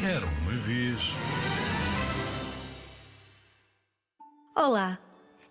[0.00, 1.00] Era uma vez.
[4.54, 4.96] Olá!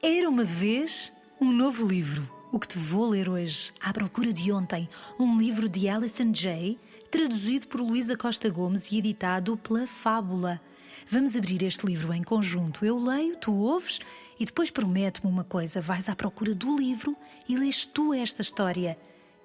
[0.00, 2.28] Era uma vez um novo livro.
[2.52, 4.88] O que te vou ler hoje, À Procura de Ontem,
[5.18, 6.78] um livro de Alison Jay,
[7.10, 10.60] traduzido por Luísa Costa Gomes e editado pela Fábula.
[11.08, 12.86] Vamos abrir este livro em conjunto.
[12.86, 13.98] Eu leio, tu ouves
[14.38, 17.16] e depois prometo-me uma coisa: vais à procura do livro
[17.48, 18.96] e lês tu esta história.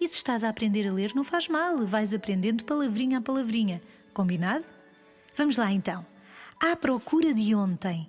[0.00, 3.82] E se estás a aprender a ler, não faz mal, vais aprendendo palavrinha a palavrinha.
[4.14, 4.75] Combinado?
[5.36, 6.04] Vamos lá então.
[6.58, 8.08] À procura de ontem.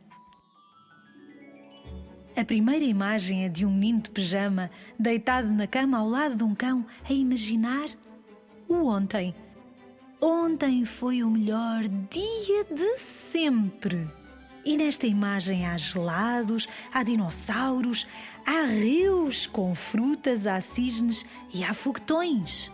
[2.37, 6.43] A primeira imagem é de um menino de pijama deitado na cama ao lado de
[6.43, 7.89] um cão a imaginar
[8.69, 9.35] o ontem.
[10.21, 14.07] Ontem foi o melhor dia de sempre.
[14.63, 18.07] E nesta imagem há gelados, há dinossauros,
[18.45, 22.71] há rios com frutas, há cisnes e há foguetões.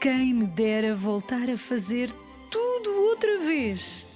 [0.00, 2.12] Quem me dera voltar a fazer
[2.48, 4.06] tudo outra vez.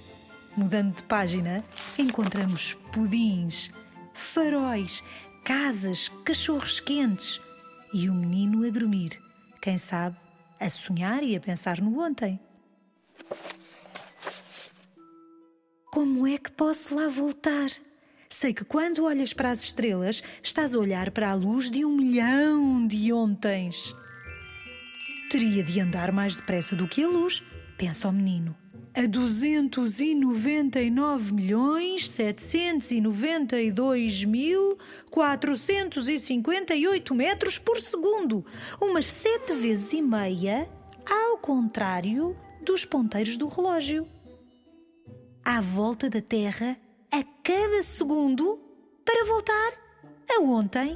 [0.55, 1.61] Mudando de página,
[1.99, 3.69] encontramos pudins,
[4.13, 5.03] faróis,
[5.43, 7.41] casas, cachorros quentes
[7.93, 9.21] e o menino a dormir.
[9.61, 10.15] Quem sabe,
[10.57, 12.39] a sonhar e a pensar no ontem.
[15.91, 17.69] Como é que posso lá voltar?
[18.29, 21.91] Sei que quando olhas para as estrelas, estás a olhar para a luz de um
[21.91, 23.93] milhão de ontens.
[25.33, 27.41] Teria de andar mais depressa do que a luz,
[27.75, 28.55] pensa o menino.
[28.93, 34.77] A 299 milhões 792 mil
[35.09, 38.45] 458 metros por segundo,
[38.79, 40.69] umas sete vezes e meia,
[41.03, 44.07] ao contrário dos ponteiros do relógio
[45.43, 46.77] à volta da Terra
[47.11, 48.59] a cada segundo
[49.03, 49.73] para voltar
[50.29, 50.95] a ontem.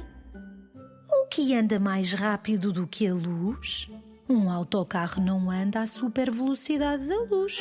[1.10, 3.90] O que anda mais rápido do que a luz?
[4.28, 7.58] Um autocarro não anda à super velocidade da luz.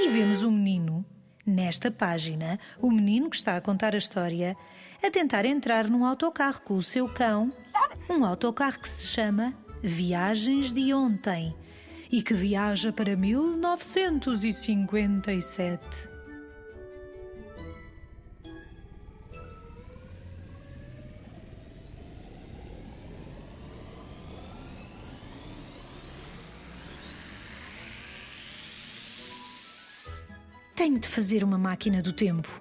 [0.00, 1.02] E vemos o menino,
[1.46, 4.54] nesta página, o menino que está a contar a história,
[5.02, 7.50] a tentar entrar num autocarro com o seu cão,
[8.10, 11.56] um autocarro que se chama Viagens de Ontem
[12.10, 16.11] e que viaja para 1957.
[30.82, 32.60] Tenho de fazer uma máquina do tempo.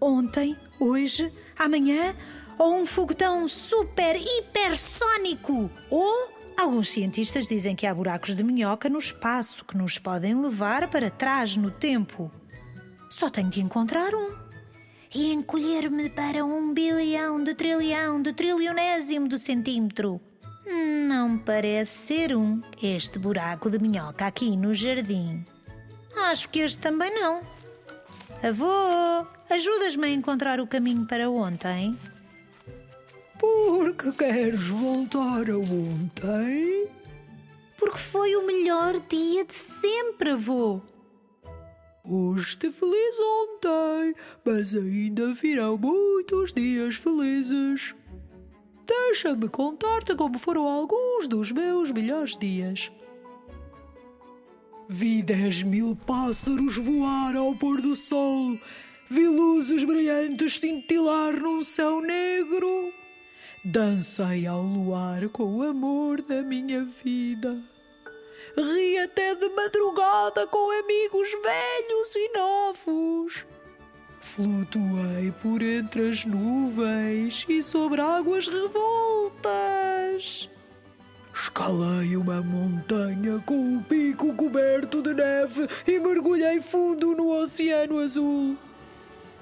[0.00, 2.16] Ontem, hoje, amanhã,
[2.56, 8.98] ou um foguetão super hipersónico, ou Alguns cientistas dizem que há buracos de minhoca no
[8.98, 12.32] espaço que nos podem levar para trás no tempo.
[13.10, 14.30] Só tenho de encontrar um.
[15.14, 20.18] E encolher-me para um bilhão de trilhão de trilionésimo de centímetro.
[21.06, 25.44] Não parece ser um, este buraco de minhoca aqui no jardim.
[26.16, 27.42] Acho que este também não.
[28.42, 31.96] Avô, ajudas-me a encontrar o caminho para ontem?
[33.38, 36.88] Porque queres voltar a ontem?
[37.78, 40.80] Porque foi o melhor dia de sempre, avô.
[42.04, 44.14] Hoje te feliz ontem,
[44.44, 47.94] mas ainda virão muitos dias felizes.
[48.84, 52.90] Deixa-me contar-te como foram alguns dos meus melhores dias.
[54.94, 58.58] Vi dez mil pássaros voar ao pôr do sol.
[59.08, 62.92] Vi luzes brilhantes cintilar num céu negro.
[63.64, 67.58] Dancei ao luar com o amor da minha vida.
[68.54, 73.46] Ri até de madrugada com amigos velhos e novos.
[74.20, 78.90] Flutuei por entre as nuvens e sobre águas revoltas.
[81.42, 88.56] Escalei uma montanha com o pico coberto de neve e mergulhei fundo no oceano azul.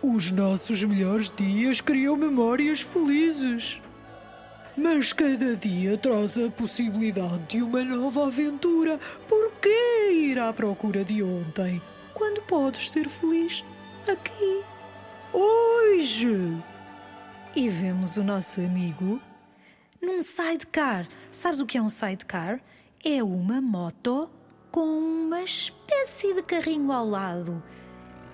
[0.00, 3.82] Os nossos melhores dias criam memórias felizes.
[4.74, 8.98] Mas cada dia traz a possibilidade de uma nova aventura.
[9.28, 11.82] Por que ir à procura de ontem,
[12.14, 13.62] quando podes ser feliz
[14.10, 14.62] aqui,
[15.34, 16.56] hoje?
[17.54, 19.20] E vemos o nosso amigo
[20.00, 21.08] num sidecar.
[21.30, 22.60] Sabes o que é um sidecar?
[23.04, 24.28] É uma moto
[24.70, 27.62] com uma espécie de carrinho ao lado.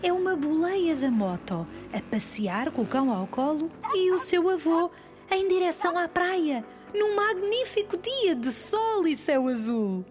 [0.02, 4.48] É uma boleia da moto a passear com o cão ao colo e o seu
[4.48, 4.90] avô
[5.30, 6.64] em direção à praia,
[6.94, 10.04] num magnífico dia de sol e céu azul.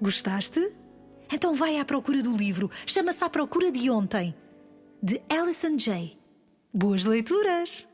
[0.00, 0.72] Gostaste?
[1.32, 2.70] Então vai à procura do livro.
[2.86, 4.34] Chama-se À Procura de Ontem,
[5.02, 6.18] de Alison Jay.
[6.72, 7.88] Boas leituras!